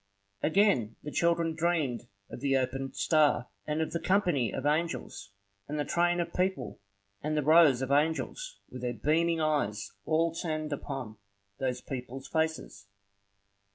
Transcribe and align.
Again 0.41 0.95
the 1.03 1.11
child 1.11 1.37
dreamed 1.57 2.07
of 2.31 2.39
the 2.39 2.57
opened 2.57 2.95
star, 2.95 3.49
and 3.67 3.81
of 3.83 3.91
the 3.91 3.99
company 3.99 4.51
of 4.51 4.65
angels, 4.65 5.29
and 5.67 5.77
the 5.79 5.85
train 5.85 6.19
of 6.19 6.33
people, 6.33 6.79
and 7.21 7.37
the 7.37 7.43
rows 7.43 7.83
of 7.83 7.91
angels 7.91 8.57
with 8.71 8.81
their 8.81 8.95
beaming 8.95 9.39
eyes 9.39 9.93
all 10.07 10.33
turned 10.33 10.73
upon 10.73 11.17
those 11.59 11.81
people's 11.81 12.27
faces. 12.27 12.87